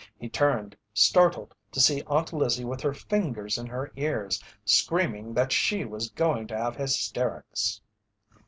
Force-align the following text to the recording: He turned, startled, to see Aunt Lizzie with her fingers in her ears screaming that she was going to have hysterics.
He 0.17 0.29
turned, 0.29 0.75
startled, 0.95 1.53
to 1.71 1.79
see 1.79 2.01
Aunt 2.07 2.33
Lizzie 2.33 2.65
with 2.65 2.81
her 2.81 2.91
fingers 2.91 3.59
in 3.59 3.67
her 3.67 3.91
ears 3.95 4.43
screaming 4.65 5.31
that 5.35 5.51
she 5.51 5.85
was 5.85 6.09
going 6.09 6.47
to 6.47 6.57
have 6.57 6.75
hysterics. 6.75 7.79